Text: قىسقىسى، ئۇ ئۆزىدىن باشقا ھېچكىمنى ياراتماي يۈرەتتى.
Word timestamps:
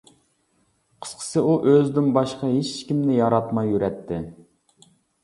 قىسقىسى، 1.05 1.43
ئۇ 1.49 1.57
ئۆزىدىن 1.73 2.07
باشقا 2.15 2.49
ھېچكىمنى 2.53 3.19
ياراتماي 3.19 3.71
يۈرەتتى. 3.75 4.19